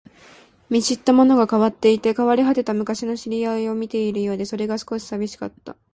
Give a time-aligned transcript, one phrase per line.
[0.71, 5.77] 見知ったものが変わっていて、変わり果てた昔の知り合いを見ているようで、それが少し寂しかった